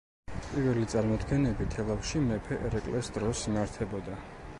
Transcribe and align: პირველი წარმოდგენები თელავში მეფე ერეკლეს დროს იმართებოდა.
პირველი 0.43 0.85
წარმოდგენები 0.93 1.67
თელავში 1.75 2.21
მეფე 2.29 2.57
ერეკლეს 2.71 3.11
დროს 3.19 3.45
იმართებოდა. 3.53 4.17